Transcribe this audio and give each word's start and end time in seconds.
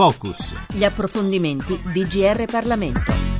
Focus. 0.00 0.56
Gli 0.72 0.82
approfondimenti 0.82 1.78
di 1.92 2.06
GR 2.06 2.46
Parlamento. 2.46 3.39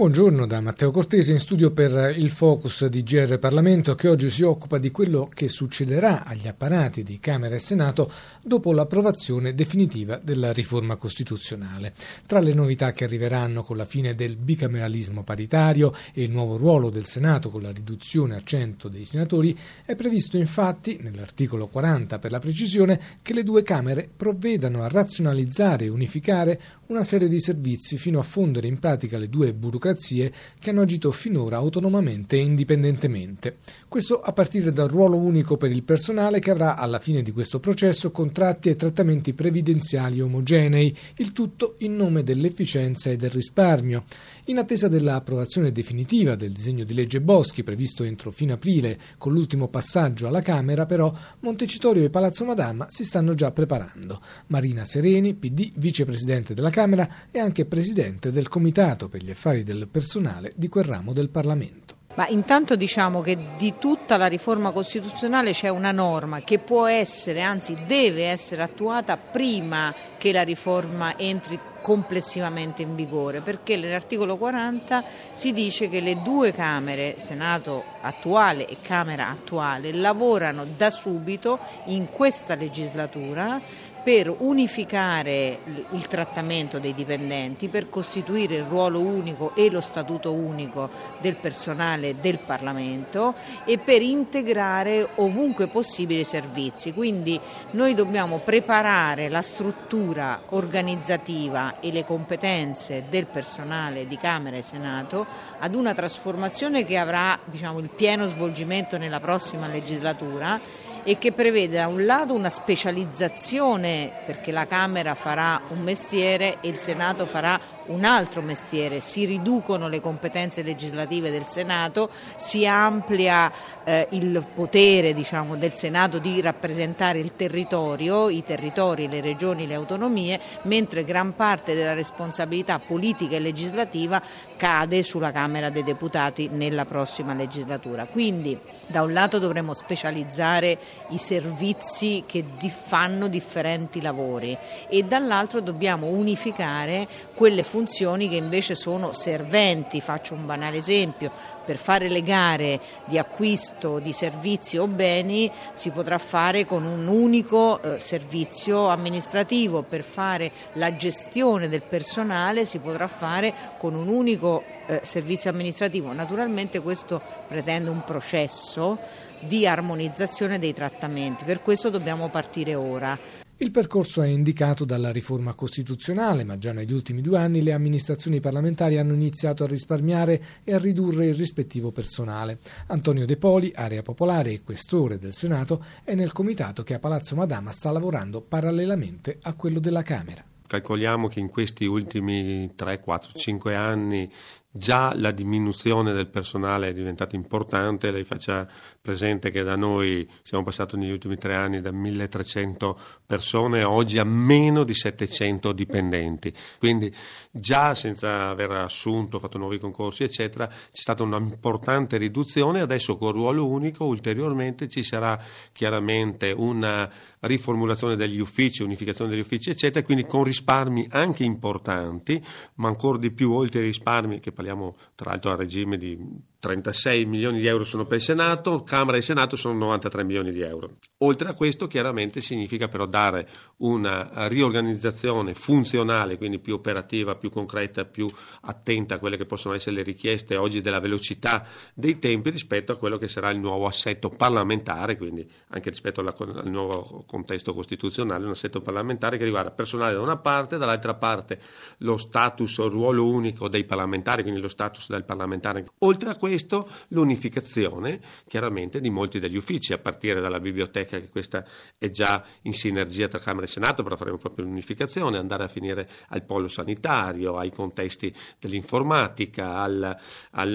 Buongiorno 0.00 0.46
da 0.46 0.62
Matteo 0.62 0.92
Cortese 0.92 1.32
in 1.32 1.38
studio 1.38 1.72
per 1.72 2.16
il 2.16 2.30
Focus 2.30 2.86
di 2.86 3.02
GR 3.02 3.38
Parlamento 3.38 3.94
che 3.94 4.08
oggi 4.08 4.30
si 4.30 4.42
occupa 4.42 4.78
di 4.78 4.90
quello 4.90 5.28
che 5.30 5.46
succederà 5.48 6.24
agli 6.24 6.48
apparati 6.48 7.02
di 7.02 7.18
Camera 7.18 7.54
e 7.54 7.58
Senato 7.58 8.10
dopo 8.42 8.72
l'approvazione 8.72 9.54
definitiva 9.54 10.16
della 10.16 10.54
riforma 10.54 10.96
costituzionale. 10.96 11.92
Tra 12.24 12.40
le 12.40 12.54
novità 12.54 12.92
che 12.92 13.04
arriveranno 13.04 13.62
con 13.62 13.76
la 13.76 13.84
fine 13.84 14.14
del 14.14 14.36
bicameralismo 14.36 15.22
paritario 15.22 15.92
e 16.14 16.22
il 16.22 16.30
nuovo 16.30 16.56
ruolo 16.56 16.88
del 16.88 17.04
Senato 17.04 17.50
con 17.50 17.60
la 17.60 17.70
riduzione 17.70 18.36
a 18.36 18.42
100 18.42 18.88
dei 18.88 19.04
senatori 19.04 19.54
è 19.84 19.96
previsto 19.96 20.38
infatti, 20.38 20.98
nell'articolo 21.02 21.66
40 21.66 22.18
per 22.18 22.30
la 22.30 22.38
precisione, 22.38 22.98
che 23.20 23.34
le 23.34 23.42
due 23.42 23.62
Camere 23.62 24.08
provvedano 24.16 24.82
a 24.82 24.88
razionalizzare 24.88 25.84
e 25.84 25.88
unificare 25.90 26.60
una 26.86 27.02
serie 27.02 27.28
di 27.28 27.38
servizi 27.38 27.98
fino 27.98 28.18
a 28.18 28.22
fondere 28.22 28.66
in 28.66 28.78
pratica 28.78 29.18
le 29.18 29.28
due 29.28 29.52
burocrazie 29.52 29.88
democrazie 29.90 30.32
che 30.58 30.70
hanno 30.70 30.82
agito 30.82 31.10
finora 31.10 31.56
autonomamente 31.56 32.36
e 32.36 32.40
indipendentemente. 32.40 33.58
Questo 33.88 34.20
a 34.20 34.32
partire 34.32 34.72
dal 34.72 34.88
ruolo 34.88 35.16
unico 35.16 35.56
per 35.56 35.70
il 35.70 35.82
personale 35.82 36.38
che 36.38 36.50
avrà 36.50 36.76
alla 36.76 36.98
fine 36.98 37.22
di 37.22 37.32
questo 37.32 37.58
processo 37.60 38.10
contratti 38.10 38.68
e 38.68 38.76
trattamenti 38.76 39.32
previdenziali 39.32 40.20
omogenei, 40.20 40.96
il 41.16 41.32
tutto 41.32 41.74
in 41.78 41.96
nome 41.96 42.22
dell'efficienza 42.22 43.10
e 43.10 43.16
del 43.16 43.30
risparmio. 43.30 44.04
In 44.46 44.58
attesa 44.58 44.88
dell'approvazione 44.88 45.72
definitiva 45.72 46.34
del 46.34 46.52
disegno 46.52 46.84
di 46.84 46.94
legge 46.94 47.20
Boschi 47.20 47.62
previsto 47.62 48.04
entro 48.04 48.30
fine 48.30 48.52
aprile 48.52 48.98
con 49.18 49.32
l'ultimo 49.32 49.68
passaggio 49.68 50.26
alla 50.26 50.42
Camera, 50.42 50.86
però 50.86 51.12
Montecitorio 51.40 52.04
e 52.04 52.10
Palazzo 52.10 52.44
Madama 52.44 52.86
si 52.88 53.04
stanno 53.04 53.34
già 53.34 53.50
preparando. 53.50 54.20
Marina 54.48 54.84
Sereni, 54.84 55.34
PD, 55.34 55.72
vicepresidente 55.76 56.54
della 56.54 56.70
Camera 56.70 57.08
e 57.30 57.38
anche 57.38 57.64
presidente 57.64 58.30
del 58.30 58.48
Comitato 58.48 59.08
per 59.08 59.22
gli 59.22 59.30
affari 59.30 59.62
del 59.80 59.88
personale 59.88 60.52
di 60.54 60.68
quel 60.68 60.84
ramo 60.84 61.12
del 61.12 61.30
Parlamento. 61.30 61.96
Ma 62.14 62.28
intanto 62.28 62.76
diciamo 62.76 63.22
che 63.22 63.38
di 63.56 63.74
tutta 63.78 64.16
la 64.16 64.26
riforma 64.26 64.72
costituzionale 64.72 65.52
c'è 65.52 65.68
una 65.68 65.92
norma 65.92 66.40
che 66.40 66.58
può 66.58 66.86
essere, 66.86 67.40
anzi 67.40 67.74
deve 67.86 68.26
essere 68.26 68.62
attuata 68.62 69.16
prima 69.16 69.94
che 70.18 70.32
la 70.32 70.42
riforma 70.42 71.16
entri 71.16 71.58
complessivamente 71.80 72.82
in 72.82 72.94
vigore, 72.94 73.40
perché 73.40 73.76
nell'articolo 73.76 74.36
40 74.36 75.04
si 75.32 75.52
dice 75.52 75.88
che 75.88 76.00
le 76.00 76.22
due 76.22 76.52
Camere, 76.52 77.18
Senato 77.18 77.84
attuale 78.00 78.66
e 78.66 78.76
Camera 78.80 79.28
attuale, 79.28 79.92
lavorano 79.92 80.64
da 80.64 80.90
subito 80.90 81.58
in 81.86 82.08
questa 82.10 82.54
legislatura 82.54 83.60
per 84.02 84.34
unificare 84.38 85.58
il 85.90 86.06
trattamento 86.06 86.78
dei 86.78 86.94
dipendenti, 86.94 87.68
per 87.68 87.88
costituire 87.88 88.56
il 88.56 88.64
ruolo 88.64 89.00
unico 89.00 89.54
e 89.54 89.70
lo 89.70 89.80
statuto 89.80 90.32
unico 90.32 90.88
del 91.20 91.36
personale 91.36 92.18
del 92.18 92.40
Parlamento 92.44 93.34
e 93.64 93.78
per 93.78 94.02
integrare 94.02 95.10
ovunque 95.16 95.66
possibile 95.68 96.20
i 96.20 96.24
servizi. 96.24 96.92
Quindi 96.92 97.38
noi 97.72 97.94
dobbiamo 97.94 98.38
preparare 98.38 99.28
la 99.28 99.42
struttura 99.42 100.42
organizzativa 100.50 101.69
e 101.78 101.92
le 101.92 102.04
competenze 102.04 103.04
del 103.08 103.26
personale 103.26 104.06
di 104.06 104.16
Camera 104.16 104.56
e 104.56 104.62
Senato 104.62 105.26
ad 105.58 105.74
una 105.74 105.94
trasformazione 105.94 106.84
che 106.84 106.96
avrà 106.96 107.38
diciamo, 107.44 107.78
il 107.78 107.90
pieno 107.90 108.26
svolgimento 108.26 108.98
nella 108.98 109.20
prossima 109.20 109.68
legislatura 109.68 110.60
e 111.02 111.18
che 111.18 111.32
prevede 111.32 111.78
da 111.78 111.86
un 111.86 112.04
lato 112.04 112.34
una 112.34 112.50
specializzazione 112.50 114.12
perché 114.26 114.52
la 114.52 114.66
Camera 114.66 115.14
farà 115.14 115.62
un 115.68 115.80
mestiere 115.80 116.58
e 116.60 116.68
il 116.68 116.78
Senato 116.78 117.26
farà 117.26 117.58
un 117.86 118.04
altro 118.04 118.40
mestiere, 118.40 119.00
si 119.00 119.24
riducono 119.24 119.88
le 119.88 120.00
competenze 120.00 120.62
legislative 120.62 121.30
del 121.30 121.46
Senato, 121.46 122.10
si 122.36 122.66
amplia 122.66 123.50
eh, 123.84 124.06
il 124.10 124.46
potere 124.54 125.12
diciamo, 125.12 125.56
del 125.56 125.74
Senato 125.74 126.18
di 126.18 126.40
rappresentare 126.40 127.18
il 127.18 127.34
territorio, 127.34 128.28
i 128.28 128.42
territori, 128.44 129.08
le 129.08 129.20
regioni, 129.20 129.66
le 129.66 129.74
autonomie, 129.74 130.38
mentre 130.62 131.04
gran 131.04 131.34
parte 131.34 131.74
della 131.74 131.94
responsabilità 131.94 132.78
politica 132.78 133.36
e 133.36 133.40
legislativa 133.40 134.22
cade 134.56 135.02
sulla 135.02 135.32
Camera 135.32 135.70
dei 135.70 135.82
Deputati 135.82 136.48
nella 136.48 136.84
prossima 136.84 137.34
legislatura. 137.34 138.06
Quindi 138.06 138.58
da 138.86 139.02
un 139.02 139.12
lato 139.12 139.38
dovremo 139.38 139.72
specializzare 139.72 140.78
i 141.10 141.18
servizi 141.18 142.24
che 142.26 142.44
fanno 142.68 143.28
differenti 143.28 144.00
lavori 144.00 144.56
e 144.88 145.02
dall'altro 145.02 145.60
dobbiamo 145.60 146.06
unificare 146.06 147.06
quelle 147.34 147.62
funzioni 147.62 148.28
che 148.28 148.36
invece 148.36 148.74
sono 148.74 149.12
serventi. 149.12 150.00
Faccio 150.00 150.34
un 150.34 150.46
banale 150.46 150.76
esempio, 150.76 151.32
per 151.64 151.76
fare 151.76 152.08
le 152.08 152.22
gare 152.22 152.80
di 153.04 153.18
acquisto 153.18 153.98
di 153.98 154.12
servizi 154.12 154.78
o 154.78 154.86
beni 154.86 155.50
si 155.72 155.90
potrà 155.90 156.18
fare 156.18 156.64
con 156.64 156.84
un 156.84 157.06
unico 157.06 157.80
eh, 157.82 157.98
servizio 157.98 158.88
amministrativo, 158.88 159.82
per 159.82 160.02
fare 160.02 160.50
la 160.74 160.96
gestione 160.96 161.68
del 161.68 161.82
personale 161.82 162.64
si 162.64 162.78
potrà 162.78 163.06
fare 163.06 163.54
con 163.78 163.94
un 163.94 164.08
unico 164.08 164.62
eh, 164.90 165.00
servizio 165.04 165.50
amministrativo. 165.50 166.12
Naturalmente 166.12 166.80
questo 166.80 167.22
pretende 167.46 167.90
un 167.90 168.02
processo 168.02 168.98
di 169.40 169.64
armonizzazione 169.64 170.58
dei 170.58 170.72
trattamenti, 170.72 171.44
per 171.44 171.62
questo 171.62 171.90
dobbiamo 171.90 172.28
partire 172.28 172.74
ora. 172.74 173.16
Il 173.58 173.70
percorso 173.70 174.22
è 174.22 174.26
indicato 174.26 174.84
dalla 174.84 175.12
riforma 175.12 175.52
costituzionale, 175.52 176.44
ma 176.44 176.56
già 176.56 176.72
negli 176.72 176.92
ultimi 176.92 177.20
due 177.20 177.38
anni 177.38 177.62
le 177.62 177.72
amministrazioni 177.72 178.40
parlamentari 178.40 178.96
hanno 178.96 179.12
iniziato 179.12 179.62
a 179.62 179.66
risparmiare 179.66 180.42
e 180.64 180.72
a 180.72 180.78
ridurre 180.78 181.26
il 181.26 181.34
rispettivo 181.34 181.92
personale. 181.92 182.58
Antonio 182.86 183.26
De 183.26 183.36
Poli, 183.36 183.70
area 183.74 184.02
popolare 184.02 184.50
e 184.50 184.62
questore 184.62 185.18
del 185.18 185.34
Senato, 185.34 185.84
è 186.02 186.14
nel 186.14 186.32
comitato 186.32 186.82
che 186.82 186.94
a 186.94 186.98
Palazzo 186.98 187.36
Madama 187.36 187.70
sta 187.70 187.92
lavorando 187.92 188.40
parallelamente 188.40 189.38
a 189.42 189.52
quello 189.52 189.78
della 189.78 190.02
Camera. 190.02 190.42
Calcoliamo 190.70 191.26
che 191.26 191.40
in 191.40 191.50
questi 191.50 191.84
ultimi 191.84 192.74
3, 192.76 193.00
4, 193.00 193.32
5 193.36 193.74
anni 193.74 194.30
Già 194.72 195.12
la 195.16 195.32
diminuzione 195.32 196.12
del 196.12 196.28
personale 196.28 196.86
è 196.86 196.92
diventata 196.92 197.34
importante, 197.34 198.12
lei 198.12 198.22
faccia 198.22 198.68
presente 199.00 199.50
che 199.50 199.64
da 199.64 199.74
noi 199.74 200.30
siamo 200.44 200.62
passati 200.62 200.96
negli 200.96 201.10
ultimi 201.10 201.36
tre 201.38 201.56
anni 201.56 201.80
da 201.80 201.90
1300 201.90 202.96
persone 203.26 203.82
oggi 203.82 204.18
a 204.18 204.24
meno 204.24 204.84
di 204.84 204.94
700 204.94 205.72
dipendenti, 205.72 206.54
quindi 206.78 207.12
già 207.50 207.94
senza 207.96 208.46
aver 208.46 208.70
assunto, 208.70 209.40
fatto 209.40 209.58
nuovi 209.58 209.80
concorsi 209.80 210.22
eccetera 210.22 210.68
c'è 210.68 210.74
stata 210.92 211.24
un'importante 211.24 212.16
riduzione, 212.16 212.80
adesso 212.80 213.16
con 213.16 213.32
ruolo 213.32 213.66
unico 213.66 214.04
ulteriormente 214.04 214.86
ci 214.86 215.02
sarà 215.02 215.36
chiaramente 215.72 216.52
una 216.52 217.10
riformulazione 217.40 218.14
degli 218.14 218.38
uffici, 218.38 218.84
unificazione 218.84 219.30
degli 219.30 219.40
uffici 219.40 219.70
eccetera, 219.70 220.06
quindi 220.06 220.26
con 220.26 220.44
risparmi 220.44 221.08
anche 221.10 221.42
importanti, 221.42 222.40
ma 222.74 222.86
ancora 222.86 223.18
di 223.18 223.32
più 223.32 223.50
oltre 223.50 223.80
ai 223.80 223.86
risparmi 223.86 224.38
che 224.38 224.52
parliamo 224.60 224.94
tra 225.14 225.30
l'altro 225.30 225.52
a 225.52 225.56
regime 225.56 225.96
di 225.96 226.18
36 226.60 227.24
milioni 227.24 227.58
di 227.58 227.66
euro 227.66 227.84
sono 227.84 228.04
per 228.04 228.18
il 228.18 228.22
Senato, 228.22 228.82
Camera 228.82 229.16
e 229.16 229.22
Senato 229.22 229.56
sono 229.56 229.78
93 229.78 230.24
milioni 230.24 230.52
di 230.52 230.60
euro. 230.60 230.98
Oltre 231.22 231.48
a 231.48 231.54
questo 231.54 231.86
chiaramente 231.86 232.42
significa 232.42 232.86
però 232.88 233.06
dare 233.06 233.48
una 233.78 234.46
riorganizzazione 234.46 235.54
funzionale, 235.54 236.36
quindi 236.36 236.58
più 236.58 236.74
operativa, 236.74 237.34
più 237.36 237.50
concreta, 237.50 238.04
più 238.04 238.26
attenta 238.62 239.14
a 239.14 239.18
quelle 239.18 239.38
che 239.38 239.46
possono 239.46 239.74
essere 239.74 239.96
le 239.96 240.02
richieste 240.02 240.56
oggi 240.56 240.82
della 240.82 241.00
velocità 241.00 241.66
dei 241.94 242.18
tempi 242.18 242.50
rispetto 242.50 242.92
a 242.92 242.96
quello 242.96 243.16
che 243.16 243.28
sarà 243.28 243.50
il 243.50 243.58
nuovo 243.58 243.86
assetto 243.86 244.28
parlamentare, 244.28 245.16
quindi 245.16 245.50
anche 245.68 245.88
rispetto 245.88 246.20
alla, 246.20 246.34
al 246.36 246.70
nuovo 246.70 247.24
contesto 247.26 247.72
costituzionale, 247.72 248.44
un 248.44 248.50
assetto 248.50 248.82
parlamentare 248.82 249.38
che 249.38 249.44
riguarda 249.44 249.70
personale 249.70 250.12
da 250.12 250.20
una 250.20 250.36
parte, 250.36 250.76
dall'altra 250.76 251.14
parte 251.14 251.58
lo 251.98 252.18
status 252.18 252.76
o 252.78 252.88
ruolo 252.88 253.26
unico 253.26 253.68
dei 253.68 253.84
parlamentari, 253.84 254.42
quindi 254.42 254.60
lo 254.60 254.68
status 254.68 255.08
del 255.08 255.24
parlamentare. 255.24 255.86
Oltre 256.00 256.28
a 256.28 256.36
questo 256.36 256.48
questo 256.50 256.88
l'unificazione 257.08 258.20
chiaramente 258.48 259.00
di 259.00 259.08
molti 259.08 259.38
degli 259.38 259.56
uffici, 259.56 259.92
a 259.92 259.98
partire 259.98 260.40
dalla 260.40 260.58
biblioteca, 260.58 261.20
che 261.20 261.28
questa 261.28 261.64
è 261.96 262.10
già 262.10 262.44
in 262.62 262.72
sinergia 262.72 263.28
tra 263.28 263.38
Camera 263.38 263.66
e 263.66 263.68
Senato, 263.68 264.02
però 264.02 264.16
faremo 264.16 264.36
proprio 264.36 264.64
l'unificazione, 264.64 265.38
andare 265.38 265.62
a 265.62 265.68
finire 265.68 266.08
al 266.28 266.44
polo 266.44 266.66
sanitario, 266.66 267.56
ai 267.56 267.70
contesti 267.70 268.34
dell'informatica, 268.58 269.76
al, 269.76 270.16
al, 270.50 270.74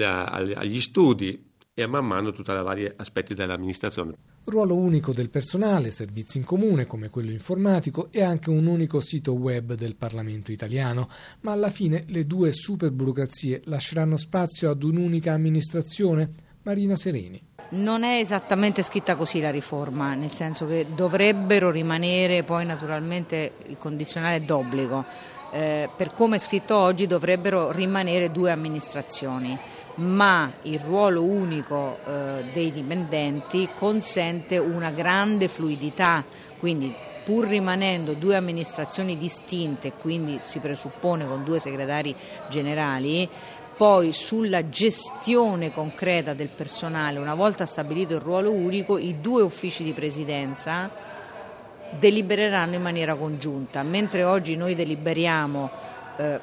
agli 0.56 0.80
studi 0.80 1.45
e 1.78 1.82
a 1.82 1.88
man 1.88 2.06
mano 2.06 2.32
tutti 2.32 2.50
i 2.50 2.62
vari 2.62 2.90
aspetti 2.96 3.34
dell'amministrazione. 3.34 4.14
Ruolo 4.44 4.76
unico 4.76 5.12
del 5.12 5.28
personale, 5.28 5.90
servizi 5.90 6.38
in 6.38 6.44
comune 6.44 6.86
come 6.86 7.10
quello 7.10 7.30
informatico 7.30 8.08
e 8.10 8.22
anche 8.22 8.48
un 8.48 8.64
unico 8.64 9.00
sito 9.00 9.34
web 9.34 9.74
del 9.74 9.94
Parlamento 9.94 10.52
italiano, 10.52 11.06
ma 11.40 11.52
alla 11.52 11.68
fine 11.68 12.04
le 12.06 12.24
due 12.24 12.54
super 12.54 12.90
burocrazie 12.92 13.60
lasceranno 13.66 14.16
spazio 14.16 14.70
ad 14.70 14.84
un'unica 14.84 15.34
amministrazione? 15.34 16.30
Marina 16.62 16.96
Sereni. 16.96 17.45
Non 17.68 18.04
è 18.04 18.18
esattamente 18.18 18.82
scritta 18.82 19.16
così 19.16 19.40
la 19.40 19.50
riforma, 19.50 20.14
nel 20.14 20.30
senso 20.30 20.66
che 20.66 20.86
dovrebbero 20.94 21.70
rimanere 21.70 22.44
poi 22.44 22.64
naturalmente 22.64 23.54
il 23.66 23.76
condizionale 23.78 24.44
d'obbligo. 24.44 25.04
Eh, 25.50 25.88
per 25.96 26.12
come 26.14 26.36
è 26.36 26.38
scritto 26.38 26.76
oggi 26.76 27.06
dovrebbero 27.06 27.72
rimanere 27.72 28.30
due 28.30 28.50
amministrazioni, 28.52 29.58
ma 29.96 30.52
il 30.62 30.78
ruolo 30.78 31.22
unico 31.24 31.98
eh, 32.04 32.44
dei 32.52 32.72
dipendenti 32.72 33.68
consente 33.74 34.58
una 34.58 34.90
grande 34.90 35.48
fluidità, 35.48 36.24
quindi 36.58 36.94
pur 37.24 37.48
rimanendo 37.48 38.14
due 38.14 38.36
amministrazioni 38.36 39.18
distinte, 39.18 39.92
quindi 39.92 40.38
si 40.42 40.60
presuppone 40.60 41.26
con 41.26 41.42
due 41.42 41.58
segretari 41.58 42.14
generali, 42.48 43.28
poi 43.76 44.12
sulla 44.12 44.68
gestione 44.68 45.72
concreta 45.72 46.32
del 46.32 46.48
personale, 46.48 47.18
una 47.18 47.34
volta 47.34 47.66
stabilito 47.66 48.14
il 48.14 48.20
ruolo 48.20 48.50
unico, 48.50 48.96
i 48.96 49.20
due 49.20 49.42
uffici 49.42 49.84
di 49.84 49.92
presidenza 49.92 50.90
delibereranno 51.98 52.74
in 52.74 52.82
maniera 52.82 53.16
congiunta, 53.16 53.82
mentre 53.82 54.24
oggi 54.24 54.56
noi 54.56 54.74
deliberiamo 54.74 55.70
eh, 56.16 56.40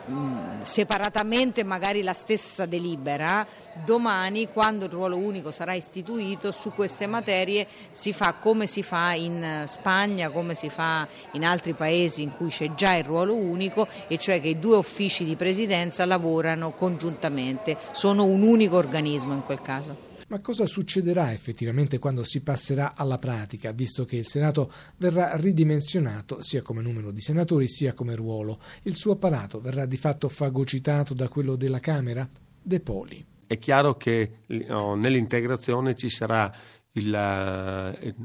separatamente 0.62 1.64
magari 1.64 2.04
la 2.04 2.14
stessa 2.14 2.66
delibera, 2.66 3.46
domani 3.84 4.48
quando 4.50 4.86
il 4.86 4.92
ruolo 4.92 5.18
unico 5.18 5.52
sarà 5.52 5.74
istituito 5.74 6.52
su 6.52 6.72
queste 6.72 7.08
materie 7.08 7.68
si 7.92 8.14
fa 8.14 8.36
come 8.40 8.68
si 8.68 8.84
fa 8.84 9.14
in 9.14 9.64
Spagna, 9.66 10.30
come 10.30 10.56
si 10.56 10.70
fa 10.70 11.08
in 11.32 11.44
altri 11.44 11.74
paesi 11.74 12.22
in 12.22 12.36
cui 12.36 12.50
c'è 12.50 12.74
già 12.76 12.96
il 12.96 13.04
ruolo 13.04 13.36
unico 13.36 13.88
e 14.08 14.18
cioè 14.18 14.40
che 14.40 14.50
i 14.50 14.60
due 14.60 14.78
uffici 14.78 15.24
di 15.26 15.36
presidenza 15.36 16.06
lavorano 16.06 16.72
congiuntamente, 16.72 17.78
sono 17.92 18.26
un 18.26 18.42
unico 18.42 18.78
organismo 18.78 19.34
in 19.34 19.44
quel 19.44 19.62
caso. 19.62 20.12
Ma 20.34 20.40
cosa 20.40 20.66
succederà 20.66 21.32
effettivamente 21.32 22.00
quando 22.00 22.24
si 22.24 22.42
passerà 22.42 22.96
alla 22.96 23.18
pratica, 23.18 23.72
visto 23.72 24.04
che 24.04 24.16
il 24.16 24.26
Senato 24.26 24.72
verrà 24.98 25.36
ridimensionato 25.36 26.42
sia 26.42 26.64
come 26.64 26.82
numero 26.82 27.12
di 27.12 27.22
senatori 27.22 27.68
sia 27.68 27.94
come 27.94 28.16
ruolo? 28.16 28.58
Il 28.82 28.96
suo 28.96 29.12
apparato 29.12 29.62
verrà 29.62 29.86
di 29.86 29.96
fatto 29.96 30.30
fagocitato 30.30 31.14
da 31.14 31.28
quello 31.28 31.56
della 31.56 31.80
Camera? 31.80 32.28
De 32.60 32.80
Poli. 32.80 33.24
È 33.46 33.60
chiaro 33.60 33.96
che 33.96 34.40
oh, 34.70 34.96
nell'integrazione 34.96 35.94
ci 35.94 36.10
sarà 36.10 36.52
il, 36.94 37.14
eh, 37.14 38.16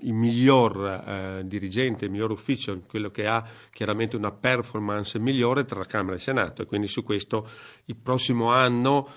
il 0.00 0.12
miglior 0.12 0.84
eh, 0.86 1.42
dirigente, 1.46 2.04
il 2.04 2.10
miglior 2.10 2.32
ufficio, 2.32 2.78
quello 2.86 3.10
che 3.10 3.26
ha 3.26 3.42
chiaramente 3.70 4.16
una 4.16 4.32
performance 4.32 5.18
migliore 5.18 5.64
tra 5.64 5.86
Camera 5.86 6.16
e 6.16 6.18
Senato 6.18 6.60
e 6.60 6.66
quindi 6.66 6.88
su 6.88 7.02
questo 7.02 7.48
il 7.86 7.96
prossimo 7.96 8.50
anno 8.50 9.08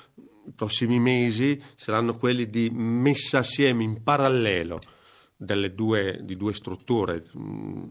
prossimi 0.56 1.00
mesi 1.00 1.62
saranno 1.76 2.16
quelli 2.16 2.50
di 2.50 2.70
messa 2.70 3.40
assieme 3.40 3.84
in 3.84 4.02
parallelo 4.04 4.80
due, 5.38 6.20
di 6.24 6.36
due 6.36 6.54
strutture, 6.54 7.24
mm, 7.38 7.84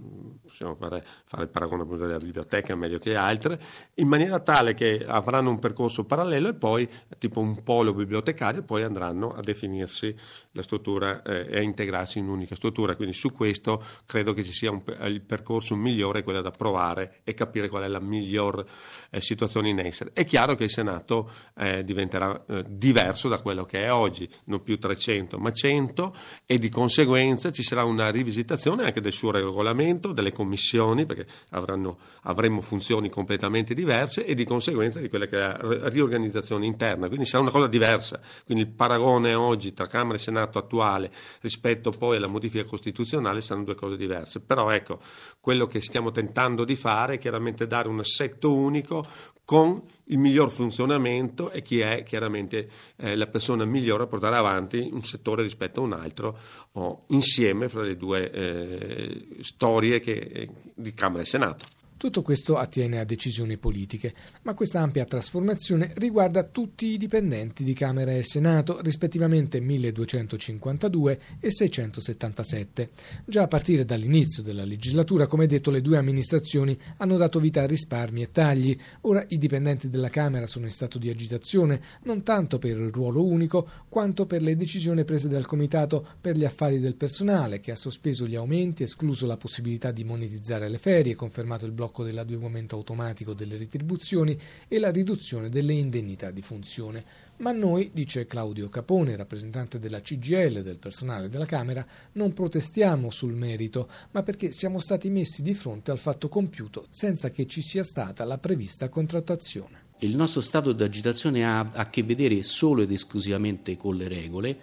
possiamo 0.43 0.75
fare, 0.75 1.05
fare 1.25 1.45
il 1.45 1.49
paragone 1.49 1.87
della 1.97 2.19
biblioteca 2.19 2.75
meglio 2.75 2.99
che 2.99 3.15
altre, 3.15 3.61
in 3.95 4.09
maniera 4.09 4.41
tale 4.41 4.75
che 4.75 5.05
avranno 5.07 5.51
un 5.51 5.59
percorso 5.59 6.05
parallelo 6.05 6.49
e 6.49 6.55
poi 6.55 6.89
tipo 7.19 7.41
un 7.41 7.63
polo 7.63 7.95
bibliotecario 7.95 8.63
poi 8.63 8.83
andranno 8.83 9.33
a 9.33 9.41
definirsi 9.41 10.15
la 10.53 10.63
struttura 10.63 11.23
eh, 11.23 11.47
e 11.49 11.59
a 11.59 11.63
integrarsi 11.63 12.19
in 12.19 12.27
un'unica 12.27 12.55
struttura. 12.55 12.97
Quindi 12.97 13.15
su 13.15 13.33
questo 13.33 13.83
credo 14.07 14.33
che 14.33 14.43
ci 14.43 14.53
sia 14.53 14.71
un, 14.71 14.83
il 15.05 15.21
percorso 15.21 15.77
migliore, 15.77 16.23
quello 16.23 16.41
da 16.41 16.51
provare 16.51 17.21
e 17.23 17.35
capire 17.35 17.69
qual 17.69 17.85
è 17.85 17.89
la 17.89 18.01
miglior 18.01 18.65
eh, 19.11 19.21
situazione 19.21 19.69
in 19.69 19.79
essere. 19.79 20.11
È 20.13 20.25
chiaro 20.25 20.55
che 20.55 20.65
il 20.65 20.71
Senato 20.71 21.31
eh, 21.57 21.85
diventerà 21.85 22.45
eh, 22.47 22.65
diverso 22.69 23.29
da 23.29 23.41
quello 23.41 23.65
che 23.65 23.85
è 23.85 23.93
oggi, 23.93 24.29
non 24.47 24.63
più 24.63 24.79
300 24.79 25.39
ma 25.39 25.53
100 25.53 26.15
e 26.47 26.59
di 26.59 26.69
conseguenza 26.69 27.36
conseguenza 27.37 27.51
ci 27.51 27.63
sarà 27.63 27.85
una 27.85 28.11
rivisitazione 28.11 28.85
anche 28.85 29.01
del 29.01 29.13
suo 29.13 29.31
regolamento, 29.31 30.13
delle 30.13 30.33
commissioni, 30.33 31.07
perché 31.07 31.27
avranno, 31.51 31.99
avremo 32.23 32.61
funzioni 32.61 33.09
completamente 33.11 33.75
diverse 33.75 34.25
e 34.25 34.35
di 34.35 34.45
conseguenza 34.45 34.99
di 35.01 35.09
quella 35.09 35.27
che 35.27 35.37
è 35.37 35.39
la 35.39 35.89
riorganizzazione 35.89 36.67
interna. 36.67 37.09
Quindi 37.09 37.27
sarà 37.27 37.43
una 37.43 37.53
cosa 37.53 37.67
diversa. 37.67 38.21
Quindi 38.45 38.65
il 38.65 38.71
paragone 38.71 39.35
oggi 39.35 39.73
tra 39.73 39.87
Camera 39.87 40.17
e 40.17 40.19
Senato 40.19 40.59
attuale 40.59 41.13
rispetto 41.41 41.91
poi 41.91 42.17
alla 42.17 42.27
modifica 42.27 42.65
costituzionale 42.65 43.41
saranno 43.41 43.67
due 43.67 43.75
cose 43.75 43.97
diverse. 43.97 44.41
Però 44.41 44.71
ecco, 44.71 44.99
quello 45.41 45.67
che 45.67 45.81
stiamo 45.81 46.11
tentando 46.11 46.65
di 46.65 46.77
fare 46.77 47.15
è 47.15 47.19
chiaramente 47.19 47.67
dare 47.67 47.89
un 47.89 48.01
assetto 48.01 48.53
unico 48.53 49.05
con 49.47 49.81
il 50.07 50.19
miglior 50.19 50.51
funzionamento 50.51 51.53
e 51.53 51.63
chi 51.63 51.79
è 51.79 52.03
chiaramente 52.03 52.69
eh, 52.97 53.15
la 53.15 53.29
persona 53.29 53.65
migliore 53.65 54.03
a 54.03 54.07
portare 54.09 54.37
avanti 54.37 54.91
un 54.93 55.05
settore 55.05 55.43
rispetto 55.43 55.81
a 55.81 55.85
un 55.85 55.93
altro 55.93 56.37
o 56.73 57.05
insieme 57.11 57.69
fra 57.69 57.83
le 57.83 57.97
due 57.97 58.31
eh, 58.31 59.27
storie 59.41 60.01
che, 60.01 60.13
eh, 60.13 60.49
di 60.75 60.93
Camera 60.93 61.23
e 61.23 61.27
Senato. 61.27 61.65
Tutto 61.99 62.21
questo 62.21 62.59
attiene 62.59 63.01
a 63.01 63.05
decisioni 63.05 63.57
politiche, 63.57 64.13
ma 64.43 64.53
questa 64.53 64.81
ampia 64.81 65.07
trasformazione 65.07 65.93
riguarda 65.95 66.43
tutti 66.43 66.89
i 66.89 66.99
dipendenti 66.99 67.65
di 67.65 67.73
Camera 67.73 68.13
e 68.13 68.23
Senato, 68.23 68.83
rispettivamente 68.83 69.61
1252 69.61 71.21
e 71.41 71.51
677. 71.51 72.91
Già 73.25 73.45
a 73.45 73.49
partire 73.49 73.87
dall'inizio 73.87 74.43
della 74.43 74.67
legislatura, 74.67 75.27
come 75.27 75.47
detto, 75.47 75.71
le 75.71 75.81
due 75.81 75.97
amministrazioni 75.97 76.79
hanno 76.99 77.17
dato 77.17 77.41
vita 77.41 77.63
a 77.63 77.67
risparmi 77.67 78.21
e 78.21 78.31
tagli. 78.31 78.79
Ora 79.03 79.25
i 79.29 79.39
dipendenti 79.39 79.89
della 79.89 80.11
Camera 80.11 80.47
sono 80.47 80.67
in 80.67 80.73
stato 80.73 80.99
di 80.99 81.09
agitazione, 81.09 81.81
non 82.03 82.23
tanto 82.23 82.59
per 82.59 82.77
il 82.77 82.91
ruolo 82.93 83.25
unico, 83.25 83.67
quanto 83.89 84.27
per 84.27 84.43
le 84.43 84.55
decisioni 84.55 85.05
prese 85.05 85.31
dal 85.31 85.47
Comitato 85.47 86.07
per 86.21 86.37
gli 86.37 86.45
affari 86.45 86.79
del 86.79 86.95
personale, 86.95 87.59
che 87.61 87.71
ha 87.71 87.77
sospeso 87.77 88.27
gli 88.27 88.37
aumenti, 88.37 88.83
escluso 88.83 89.25
la 89.25 89.39
possibilità 89.39 89.93
di 89.93 90.05
monetizzare 90.05 90.69
le 90.69 90.79
ferie, 90.79 91.15
confermato 91.15 91.65
il 91.65 91.73
blocco 91.73 91.85
blocco 91.87 92.03
dell'adeguamento 92.03 92.75
automatico 92.75 93.33
delle 93.33 93.57
retribuzioni 93.57 94.39
e 94.67 94.79
la 94.79 94.91
riduzione 94.91 95.49
delle 95.49 95.73
indennità 95.73 96.31
di 96.31 96.43
funzione. 96.43 97.05
Ma 97.39 97.53
noi, 97.53 97.91
dice 97.93 98.27
Claudio 98.27 98.69
Capone, 98.69 99.15
rappresentante 99.15 99.79
della 99.79 100.01
CGL 100.01 100.63
del 100.63 100.79
personale 100.79 101.29
della 101.29 101.45
Camera, 101.45 101.87
non 102.13 102.33
protestiamo 102.33 103.11
sul 103.11 103.35
merito, 103.35 103.89
ma 104.13 104.23
perché 104.23 104.51
siamo 104.51 104.79
stati 104.79 105.11
messi 105.11 105.43
di 105.43 105.55
fronte 105.55 105.91
al 105.91 105.99
fatto 105.99 106.29
compiuto 106.29 106.87
senza 106.91 107.31
che 107.31 107.47
ci 107.47 107.63
sia 107.63 107.85
stata 107.85 108.25
la 108.25 108.39
prevista 108.39 108.89
contrattazione. 108.89 109.85
Il 110.01 110.17
nostro 110.17 110.41
stato 110.41 110.73
di 110.73 110.83
agitazione 110.83 111.47
ha 111.47 111.71
a 111.73 111.89
che 111.89 112.03
vedere 112.03 112.43
solo 112.43 112.83
ed 112.83 112.91
esclusivamente 112.91 113.77
con 113.77 113.97
le 113.97 114.09
regole 114.09 114.59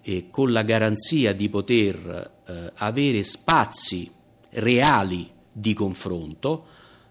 e 0.00 0.28
con 0.30 0.52
la 0.52 0.62
garanzia 0.62 1.34
di 1.34 1.48
poter 1.48 2.42
eh, 2.46 2.70
avere 2.76 3.24
spazi 3.24 4.10
reali 4.50 5.33
di 5.54 5.72
confronto, 5.72 6.66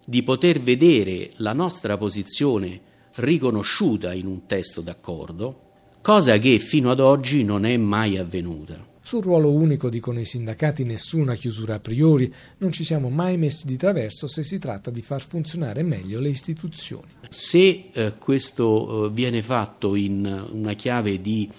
di 0.06 0.22
poter 0.22 0.60
vedere 0.60 1.32
la 1.38 1.54
nostra 1.54 1.98
posizione 1.98 2.92
riconosciuta 3.16 4.14
in 4.14 4.28
un 4.28 4.46
testo 4.46 4.82
d'accordo, 4.82 5.62
cosa 6.02 6.38
che 6.38 6.60
fino 6.60 6.92
ad 6.92 7.00
oggi 7.00 7.44
non 7.44 7.66
è 7.66 7.78
mai 7.78 8.18
avvenuta. 8.18 8.92
Sul 9.06 9.22
ruolo 9.22 9.52
unico, 9.52 9.90
dicono 9.90 10.20
i 10.20 10.26
sindacati, 10.26 10.86
nessuna 10.86 11.36
chiusura 11.36 11.76
a 11.76 11.80
priori, 11.80 12.34
non 12.60 12.72
ci 12.72 12.86
siamo 12.86 13.10
mai 13.10 13.38
messi 13.38 13.66
di 13.68 13.76
traverso 13.76 14.28
se 14.28 14.44
si 14.44 14.60
tratta 14.60 14.92
di 14.92 15.02
far 15.02 15.22
funzionare 15.22 15.84
meglio 15.84 16.22
le 16.22 16.30
istituzioni. 16.30 17.12
Se 17.30 17.90
eh, 17.92 18.14
questo 18.18 19.06
eh, 19.06 19.10
viene 19.10 19.42
fatto 19.42 19.96
in 19.96 20.48
una 20.52 20.74
chiave 20.74 21.22
di 21.22 21.50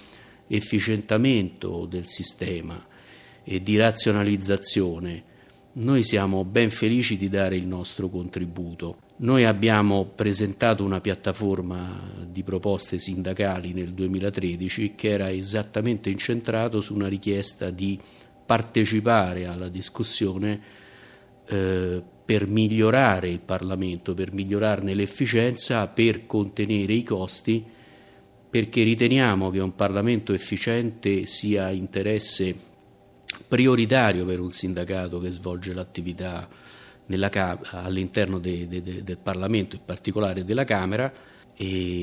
efficientamento 0.47 1.87
del 1.87 2.07
sistema 2.07 2.83
e 3.45 3.63
di 3.63 3.77
razionalizzazione, 3.77 5.33
noi 5.77 6.05
siamo 6.05 6.45
ben 6.45 6.71
felici 6.71 7.17
di 7.17 7.29
dare 7.29 7.57
il 7.57 7.67
nostro 7.67 8.09
contributo. 8.09 8.99
Noi 9.17 9.45
abbiamo 9.45 10.05
presentato 10.05 10.85
una 10.85 11.01
piattaforma 11.01 12.13
di 12.29 12.43
proposte 12.43 12.99
sindacali 12.99 13.73
nel 13.73 13.93
2013 13.93 14.95
che 14.95 15.09
era 15.09 15.31
esattamente 15.31 16.11
incentrato 16.11 16.81
su 16.81 16.95
una 16.95 17.09
richiesta 17.09 17.71
di 17.71 17.99
partecipare 18.47 19.47
alla 19.47 19.69
discussione 19.69 20.61
eh, 21.47 22.03
per 22.25 22.47
migliorare 22.47 23.29
il 23.29 23.41
Parlamento, 23.41 24.15
per 24.15 24.33
migliorarne 24.33 24.95
l'efficienza, 24.95 25.89
per 25.89 26.27
contenere 26.27 26.93
i 26.93 27.03
costi, 27.03 27.65
perché 28.49 28.83
riteniamo 28.85 29.51
che 29.51 29.59
un 29.59 29.75
Parlamento 29.75 30.33
efficiente 30.33 31.27
sia 31.27 31.71
interesse 31.71 32.73
prioritario 33.47 34.25
per 34.25 34.41
un 34.41 34.51
sindacato 34.51 35.21
che 35.21 35.31
svolge 35.31 35.73
l'attività 35.73 36.49
all'interno 37.71 38.39
de, 38.39 38.67
de, 38.67 38.83
de, 38.83 39.03
del 39.03 39.19
Parlamento, 39.19 39.77
in 39.77 39.83
particolare 39.85 40.45
della 40.45 40.65
Camera, 40.65 41.13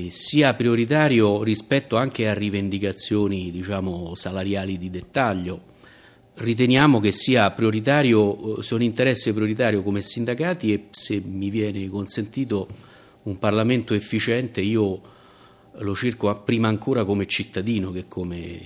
sia 0.09 0.53
prioritario 0.53 1.43
rispetto 1.43 1.97
anche 1.97 2.29
a 2.29 2.33
rivendicazioni 2.33 3.51
diciamo, 3.51 4.15
salariali 4.15 4.77
di 4.77 4.89
dettaglio. 4.89 5.69
Riteniamo 6.35 6.99
che 6.99 7.11
sia 7.11 7.51
sia 7.51 8.75
un 8.75 8.81
interesse 8.81 9.33
prioritario 9.33 9.83
come 9.83 10.01
sindacati 10.01 10.73
e 10.73 10.85
se 10.91 11.21
mi 11.23 11.49
viene 11.49 11.87
consentito 11.89 12.67
un 13.23 13.37
Parlamento 13.37 13.93
efficiente 13.93 14.61
io 14.61 15.19
lo 15.75 15.95
circo 15.95 16.33
prima 16.41 16.67
ancora 16.67 17.03
come 17.05 17.25
cittadino 17.25 17.91
che 17.91 18.07
come 18.07 18.59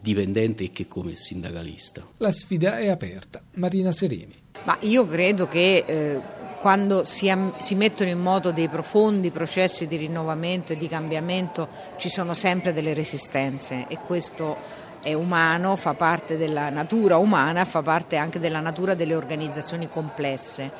dipendente 0.00 0.64
e 0.64 0.72
che 0.72 0.86
come 0.88 1.14
sindacalista. 1.14 2.06
La 2.18 2.32
sfida 2.32 2.78
è 2.78 2.88
aperta. 2.88 3.40
Marina 3.54 3.92
Sereni. 3.92 4.34
Ma 4.64 4.76
io 4.80 5.06
credo 5.06 5.46
che 5.46 5.84
eh, 5.86 6.20
quando 6.60 7.04
si, 7.04 7.32
si, 7.58 7.74
mettono 7.74 8.10
in 8.10 8.18
moto 8.18 8.52
dei 8.52 8.68
profondi 8.68 9.30
processi 9.30 9.86
di 9.86 9.96
rinnovamento 9.96 10.72
e 10.72 10.76
di 10.76 10.88
cambiamento 10.88 11.68
ci 11.96 12.08
sono 12.08 12.34
sempre 12.34 12.72
delle 12.72 12.94
resistenze 12.94 13.86
e 13.88 13.98
questo 14.04 14.86
è 15.00 15.12
umano, 15.12 15.76
fa 15.76 15.94
parte 15.94 16.36
della 16.36 16.70
natura 16.70 17.16
umana, 17.16 17.64
fa 17.64 17.82
parte 17.82 18.16
anche 18.16 18.38
della 18.38 18.60
natura 18.60 18.94
delle 18.94 19.14
organizzazioni 19.14 19.88
complesse. 19.88 20.70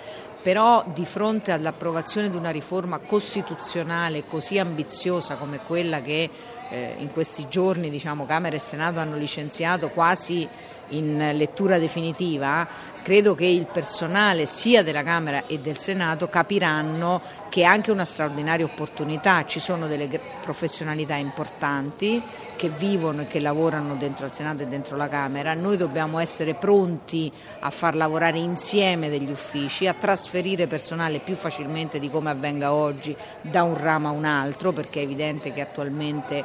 Però 0.42 0.84
di 0.92 1.04
fronte 1.04 1.52
all'approvazione 1.52 2.30
di 2.30 2.36
una 2.36 2.50
riforma 2.50 2.98
costituzionale 3.00 4.24
così 4.24 4.58
ambiziosa 4.58 5.36
come 5.36 5.58
quella 5.58 6.00
che 6.00 6.30
eh, 6.70 6.94
in 6.98 7.10
questi 7.10 7.48
giorni 7.48 7.90
diciamo, 7.90 8.24
Camera 8.24 8.54
e 8.54 8.60
Senato 8.60 9.00
hanno 9.00 9.16
licenziato 9.16 9.90
quasi 9.90 10.48
in 10.90 11.32
lettura 11.34 11.78
definitiva, 11.78 12.66
credo 13.02 13.34
che 13.34 13.46
il 13.46 13.66
personale 13.66 14.46
sia 14.46 14.82
della 14.82 15.02
Camera 15.02 15.46
e 15.46 15.58
del 15.58 15.78
Senato 15.78 16.28
capiranno 16.28 17.20
che 17.48 17.62
è 17.62 17.64
anche 17.64 17.90
una 17.90 18.04
straordinaria 18.04 18.64
opportunità, 18.64 19.44
ci 19.44 19.60
sono 19.60 19.86
delle 19.86 20.08
professionalità 20.40 21.14
importanti 21.14 22.22
che 22.56 22.68
vivono 22.68 23.22
e 23.22 23.26
che 23.26 23.40
lavorano 23.40 23.96
dentro 23.96 24.26
il 24.26 24.32
Senato 24.32 24.62
e 24.62 24.66
dentro 24.66 24.96
la 24.96 25.08
Camera, 25.08 25.54
noi 25.54 25.76
dobbiamo 25.76 26.18
essere 26.18 26.54
pronti 26.54 27.30
a 27.60 27.70
far 27.70 27.96
lavorare 27.96 28.38
insieme 28.38 29.08
degli 29.08 29.30
uffici, 29.30 29.86
a 29.86 29.94
trasferire 29.94 30.66
personale 30.66 31.20
più 31.20 31.34
facilmente 31.34 31.98
di 31.98 32.10
come 32.10 32.30
avvenga 32.30 32.72
oggi 32.72 33.16
da 33.40 33.62
un 33.62 33.76
ramo 33.76 34.08
a 34.08 34.12
un 34.12 34.24
altro, 34.24 34.72
perché 34.72 35.00
è 35.00 35.04
evidente 35.04 35.52
che 35.52 35.60
attualmente 35.60 36.44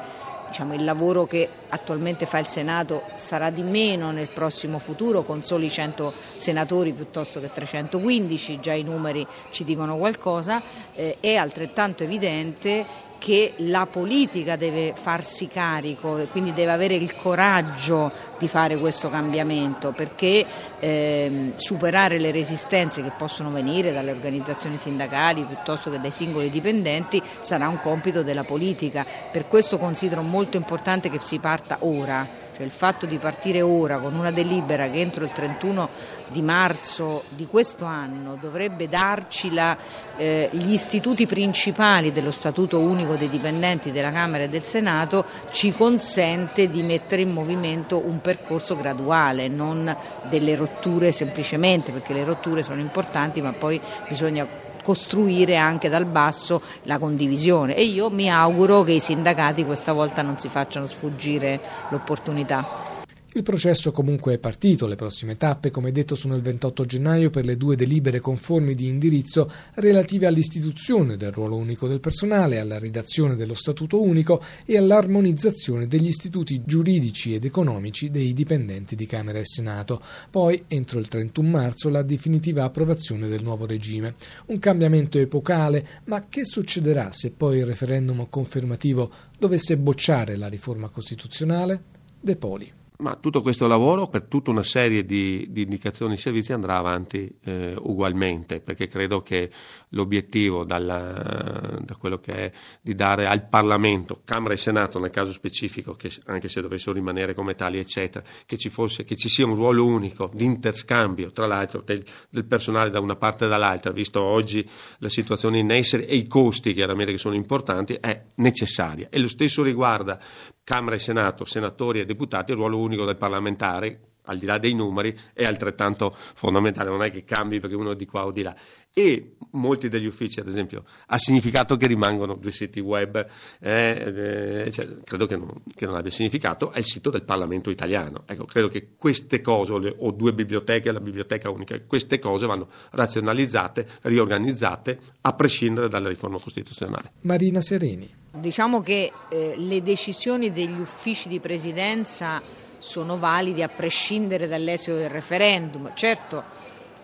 diciamo, 0.53 0.75
il 0.75 0.83
lavoro 0.83 1.25
che 1.25 1.50
attualmente 1.69 2.27
fa 2.27 2.38
il 2.38 2.48
Senato 2.48 3.05
sarà 3.15 3.50
di 3.50 3.63
meno 3.63 4.12
nel 4.12 4.29
prossimo 4.29 4.77
futuro 4.77 5.24
con 5.24 5.41
soli 5.41 5.67
100 5.67 6.13
senatori 6.38 6.93
piuttosto 6.93 7.39
che 7.39 7.51
315, 7.51 8.60
già 8.60 8.74
i 8.74 8.83
numeri 8.83 9.25
ci 9.50 9.63
dicono 9.63 9.98
qualcosa, 9.98 10.62
eh, 10.93 11.17
è 11.19 11.33
altrettanto 11.33 12.03
evidente 12.03 12.86
che 13.24 13.53
la 13.60 13.86
politica 13.86 14.58
deve 14.58 14.92
farsi 14.96 15.48
carico, 15.48 16.27
quindi 16.30 16.51
deve 16.51 16.74
avere 16.74 16.96
il 16.96 17.15
coraggio 17.15 18.12
di 18.38 18.50
fare 18.50 18.75
questo 18.77 19.10
cambiamento 19.10 19.94
perché 19.94 20.46
eh, 20.77 21.53
superare 21.56 22.20
le 22.20 22.32
resistenze 22.32 23.01
che 23.01 23.13
possono 23.18 23.50
venire 23.50 23.94
dalle 23.94 24.12
organizzazioni 24.12 24.75
sindacali 24.75 25.46
piuttosto 25.46 25.89
che 25.89 26.01
dai 26.01 26.12
singoli 26.12 26.50
dipendenti 26.50 27.24
sarà 27.39 27.70
un 27.70 27.80
compito 27.80 28.24
della 28.24 28.44
politica. 28.44 29.06
Per 29.32 29.48
questo 29.48 29.77
considero 29.77 30.22
molto 30.22 30.58
importante 30.58 31.10
che 31.10 31.22
si 31.22 31.39
parta 31.39 31.77
ora 31.80 32.27
cioè 32.63 32.65
il 32.65 32.72
fatto 32.72 33.05
di 33.05 33.17
partire 33.17 33.62
ora 33.62 34.00
con 34.00 34.15
una 34.15 34.32
delibera 34.32 34.89
che 34.89 35.00
entro 35.00 35.25
il 35.25 35.32
31 35.32 35.89
di 36.29 36.41
marzo 36.41 37.24
di 37.29 37.46
questo 37.46 37.86
anno 37.86 38.38
dovrebbe 38.39 38.88
darci 38.88 39.53
la, 39.53 39.77
eh, 40.15 40.50
gli 40.51 40.72
istituti 40.72 41.25
principali 41.25 42.12
dello 42.12 42.32
Statuto 42.32 42.79
Unico 42.79 43.15
dei 43.15 43.29
Dipendenti 43.29 43.91
della 43.91 44.12
Camera 44.12 44.43
e 44.43 44.50
del 44.50 44.63
Senato 44.63 45.25
ci 45.51 45.74
consente 45.74 46.70
di 46.70 46.84
mettere 46.84 47.22
in 47.22 47.32
movimento 47.32 48.01
un 48.03 48.22
percorso 48.22 48.75
graduale, 48.75 49.48
non 49.48 49.96
delle 50.29 50.55
rotture 50.55 51.12
semplicemente, 51.12 51.91
perché 51.91 52.13
le 52.13 52.24
rotture 52.24 52.63
sono 52.63 52.79
importanti 52.79 53.41
ma 53.41 53.53
poi 53.53 53.79
bisogna 54.08 54.48
costruire 54.84 55.58
anche 55.58 55.90
dal 55.90 56.06
basso 56.06 56.62
la 56.84 57.00
condivisione 57.00 57.75
e 57.75 57.84
io 57.86 58.12
mi 58.12 58.30
auguro 58.30 58.84
che 58.84 58.92
i 58.92 59.00
sindacati 59.00 59.66
questa 59.66 59.94
volta 59.94 60.22
non 60.22 60.38
si 60.38 60.50
facciano 60.50 60.86
sfuggire 60.86 61.60
l'opportunità. 61.90 62.93
Il 63.36 63.42
processo 63.42 63.92
comunque 63.92 64.36
è 64.36 64.38
partito, 64.38 64.86
le 64.86 64.94
prossime 64.94 65.38
tappe, 65.38 65.72
come 65.72 65.92
detto, 65.92 66.13
sono 66.13 66.36
il 66.36 66.44
28 66.44 66.86
gennaio 66.86 67.32
per 67.32 67.46
le 67.46 67.58
due 67.58 67.75
delibere 67.75 68.20
conformi 68.20 68.75
di 68.75 68.88
indirizzo 68.88 69.52
relative 69.74 70.28
all'istituzione 70.28 71.18
del 71.18 71.32
ruolo 71.32 71.56
unico 71.56 71.88
del 71.88 72.00
personale, 72.00 72.60
alla 72.60 72.78
redazione 72.78 73.36
dello 73.36 73.56
statuto 73.56 74.00
unico 74.04 74.40
e 74.68 74.78
all'armonizzazione 74.78 75.88
degli 75.88 76.06
istituti 76.06 76.62
giuridici 76.63 77.34
ed 77.34 77.44
economici 77.44 78.12
dei 78.12 78.34
dipendenti 78.34 78.96
di 78.96 79.08
Camera 79.08 79.40
e 79.40 79.46
Senato. 79.46 80.00
Poi, 80.30 80.66
entro 80.68 81.00
il 81.00 81.08
31 81.08 81.50
marzo, 81.50 81.90
la 81.90 82.04
definitiva 82.04 82.66
approvazione 82.66 83.28
del 83.28 83.42
nuovo 83.42 83.66
regime. 83.66 84.13
Un 84.48 84.60
cambiamento 84.60 85.18
epocale, 85.18 86.02
ma 86.04 86.28
che 86.30 86.46
succederà 86.46 87.12
se 87.12 87.32
poi 87.32 87.58
il 87.58 87.66
referendum 87.66 88.28
confermativo 88.30 89.12
dovesse 89.40 89.75
bocciare 89.75 90.36
la 90.36 90.50
riforma 90.50 90.90
costituzionale? 90.90 91.82
De 92.20 92.36
Poli. 92.36 92.82
Ma 93.03 93.17
tutto 93.17 93.41
questo 93.41 93.67
lavoro 93.67 94.07
per 94.07 94.27
tutta 94.29 94.50
una 94.50 94.63
serie 94.63 95.03
di, 95.03 95.48
di 95.50 95.63
indicazioni 95.63 96.15
di 96.15 96.22
servizi 96.22 96.53
andrà 96.53 96.77
avanti 96.77 97.29
eh, 97.43 97.75
ugualmente, 97.77 98.62
perché 98.62 98.88
credo 98.88 99.22
che 99.22 99.51
l'obiettivo 99.89 100.63
dalla, 100.63 101.81
da 101.81 101.95
quello 101.98 102.19
che 102.19 102.33
è 102.33 102.51
di 102.79 102.95
dare 102.95 103.27
al 103.27 103.50
Parlamento, 103.50 104.22
Camera 104.24 104.53
e 104.53 104.57
Senato 104.57 105.00
nel 105.00 105.10
caso 105.10 105.33
specifico, 105.33 105.95
che 105.95 106.10
anche 106.27 106.48
se 106.48 106.62
dovessero 106.62 106.93
rimanere 106.93 107.33
come 107.33 107.55
tali, 107.55 107.77
eccetera, 107.77 108.24
che 108.45 108.55
ci, 108.55 108.69
fosse, 108.69 109.03
che 109.03 109.17
ci 109.17 109.27
sia 109.27 109.45
un 109.45 109.55
ruolo 109.55 109.86
unico 109.86 110.31
di 110.33 110.45
interscambio, 110.45 111.33
tra 111.33 111.45
l'altro, 111.45 111.81
del, 111.81 112.01
del, 112.29 112.45
personale 112.45 112.89
da 112.89 113.01
una 113.01 113.17
parte 113.17 113.43
e 113.43 113.48
dall'altra, 113.50 113.91
visto 113.91 114.22
oggi 114.22 114.65
la 115.00 115.10
situazione 115.10 115.57
in 115.60 115.72
essere 115.72 116.07
e 116.07 116.15
i 116.15 116.25
costi 116.25 116.74
chiaramente 116.74 117.12
che 117.12 117.17
sono 117.17 117.36
importanti, 117.36 117.98
è 118.00 118.27
necessaria. 118.36 119.07
E 119.10 119.19
lo 119.19 119.27
stesso 119.27 119.62
riguarda 119.62 120.17
Camera 120.63 120.96
e 120.96 121.00
Senato, 121.00 121.46
senatori 121.46 122.00
e 122.00 122.05
deputati, 122.05 122.51
il 122.51 122.58
ruolo 122.58 122.79
unico 122.79 123.05
del 123.05 123.17
parlamentare, 123.17 124.00
al 124.25 124.38
di 124.38 124.46
là 124.46 124.58
dei 124.58 124.74
numeri, 124.74 125.17
è 125.34 125.43
altrettanto 125.43 126.13
fondamentale, 126.15 126.89
non 126.89 127.03
è 127.03 127.12
che 127.12 127.24
cambi 127.24 127.60
perché 127.60 127.75
uno 127.75 127.91
è 127.91 127.96
di 127.96 128.05
qua 128.05 128.25
o 128.25 128.32
di 128.32 128.43
là. 128.43 128.55
E 128.93 129.36
molti 129.51 129.89
degli 129.89 130.05
uffici, 130.05 130.39
ad 130.39 130.48
esempio, 130.48 130.86
ha 131.08 131.17
significato 131.17 131.75
che 131.75 131.88
rimangono 131.88 132.36
due 132.36 132.51
siti 132.51 132.79
web, 132.79 133.25
eh, 133.60 134.70
cioè, 134.72 134.98
credo 135.03 135.25
che 135.25 135.36
non, 135.36 135.51
che 135.75 135.86
non, 135.86 135.96
abbia 135.96 136.12
significato, 136.12 136.72
è 136.72 136.77
il 136.77 136.86
sito 136.86 137.10
del 137.10 137.24
Parlamento 137.24 137.70
italiano. 137.70 138.24
Ecco, 138.25 138.46
credo 138.46 138.67
che 138.67 138.89
queste 138.96 139.41
cose, 139.41 139.74
o 139.74 140.12
due 140.12 140.34
biblioteche, 140.34 140.91
la 140.91 141.00
biblioteca 141.00 141.50
unica, 141.50 141.79
queste 141.82 142.20
cose 142.20 142.46
vanno 142.46 142.70
razionalizzate, 142.91 143.88
riorganizzate, 144.03 145.00
a 145.22 145.34
prescindere 145.34 145.89
dalla 145.89 146.08
riforma 146.08 146.39
costituzionale. 146.39 147.13
Marina 147.22 147.60
Sereni. 147.60 148.22
Diciamo 148.36 148.82
che 148.82 149.12
eh, 149.30 149.54
le 149.56 149.84
decisioni 149.84 150.52
degli 150.52 150.80
uffici 150.80 151.30
di 151.30 151.40
presidenza 151.40 152.42
sono 152.80 153.20
validi 153.20 153.62
a 153.62 153.68
prescindere 153.68 154.48
dall'esito 154.48 154.96
del 154.96 155.12
referendum. 155.12 155.92
Certo, 155.94 156.38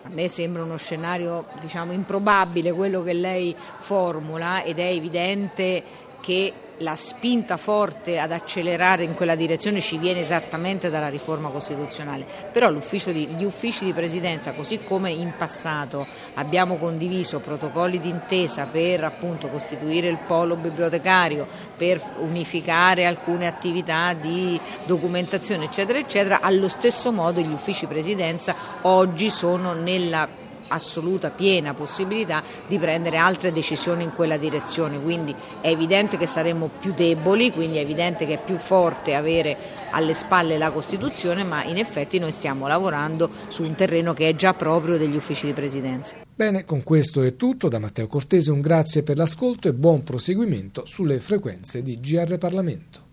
a 0.01 0.09
me 0.09 0.27
sembra 0.27 0.63
uno 0.63 0.77
scenario 0.77 1.45
diciamo, 1.59 1.91
improbabile 1.91 2.71
quello 2.71 3.03
che 3.03 3.13
lei 3.13 3.55
formula 3.77 4.63
ed 4.63 4.79
è 4.79 4.87
evidente 4.87 5.83
che 6.21 6.53
la 6.79 6.95
spinta 6.95 7.57
forte 7.57 8.19
ad 8.19 8.31
accelerare 8.31 9.03
in 9.03 9.15
quella 9.15 9.35
direzione 9.35 9.81
ci 9.81 9.97
viene 9.97 10.19
esattamente 10.19 10.89
dalla 10.89 11.09
riforma 11.09 11.49
costituzionale, 11.49 12.25
però 12.51 12.71
di, 12.71 13.27
gli 13.35 13.43
uffici 13.43 13.85
di 13.85 13.93
presidenza, 13.93 14.53
così 14.53 14.83
come 14.83 15.11
in 15.11 15.33
passato 15.37 16.07
abbiamo 16.35 16.77
condiviso 16.77 17.39
protocolli 17.39 17.99
d'intesa 17.99 18.67
per 18.67 19.03
appunto 19.03 19.49
costituire 19.49 20.07
il 20.07 20.19
polo 20.25 20.55
bibliotecario, 20.55 21.47
per 21.75 22.01
unificare 22.19 23.05
alcune 23.05 23.47
attività 23.47 24.13
di 24.13 24.59
documentazione, 24.85 25.65
eccetera, 25.65 25.99
eccetera, 25.99 26.39
allo 26.41 26.67
stesso 26.67 27.11
modo 27.11 27.41
gli 27.41 27.53
uffici 27.53 27.87
presidenza 27.87 28.55
oggi 28.81 29.29
sono 29.29 29.73
nella 29.73 30.47
assoluta, 30.69 31.29
piena 31.29 31.73
possibilità 31.73 32.41
di 32.67 32.79
prendere 32.79 33.17
altre 33.17 33.51
decisioni 33.51 34.03
in 34.03 34.13
quella 34.13 34.37
direzione, 34.37 34.99
quindi 34.99 35.35
è 35.61 35.67
evidente 35.67 36.17
che 36.17 36.27
saremmo 36.27 36.69
più 36.79 36.93
deboli, 36.93 37.51
quindi 37.51 37.77
è 37.77 37.81
evidente 37.81 38.25
che 38.25 38.35
è 38.35 38.43
più 38.43 38.57
forte 38.57 39.15
avere 39.15 39.57
alle 39.91 40.13
spalle 40.13 40.57
la 40.57 40.71
Costituzione, 40.71 41.43
ma 41.43 41.63
in 41.63 41.77
effetti 41.77 42.19
noi 42.19 42.31
stiamo 42.31 42.67
lavorando 42.67 43.29
su 43.49 43.63
un 43.63 43.75
terreno 43.75 44.13
che 44.13 44.29
è 44.29 44.35
già 44.35 44.53
proprio 44.53 44.97
degli 44.97 45.15
uffici 45.15 45.45
di 45.45 45.53
presidenza. 45.53 46.15
Bene, 46.33 46.63
con 46.63 46.83
questo 46.83 47.21
è 47.21 47.35
tutto. 47.35 47.67
Da 47.67 47.79
Matteo 47.79 48.07
Cortese 48.07 48.51
un 48.51 48.61
grazie 48.61 49.03
per 49.03 49.17
l'ascolto 49.17 49.67
e 49.67 49.73
buon 49.73 50.03
proseguimento 50.03 50.85
sulle 50.85 51.19
frequenze 51.19 51.81
di 51.81 51.99
GR 51.99 52.37
Parlamento. 52.37 53.08